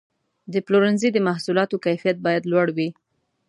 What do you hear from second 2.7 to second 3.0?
وي.